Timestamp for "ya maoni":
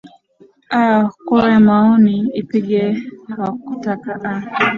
1.53-2.15